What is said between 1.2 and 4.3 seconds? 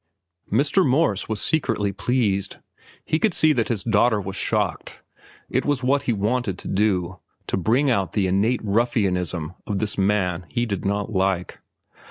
was secretly pleased. He could see that his daughter